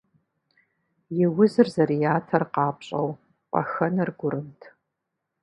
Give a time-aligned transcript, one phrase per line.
[1.21, 3.09] И узыр зэрыятэр къапщӏэу,
[3.49, 4.59] пӏэхэнэр гурымт.